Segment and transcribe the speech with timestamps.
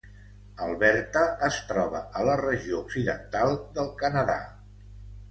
[0.67, 4.39] Alberta es troba a la regió occidental del Canadà.